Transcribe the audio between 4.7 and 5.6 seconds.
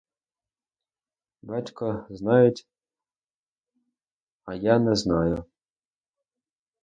не знаю!